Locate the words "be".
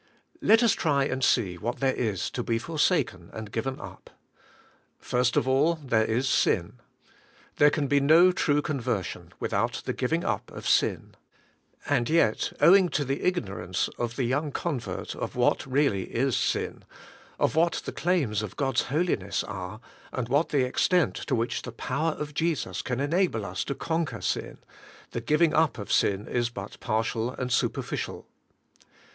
2.41-2.57, 7.85-7.99